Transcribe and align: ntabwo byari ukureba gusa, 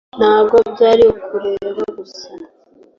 ntabwo 0.17 0.55
byari 0.71 1.03
ukureba 1.13 1.83
gusa, 1.97 2.29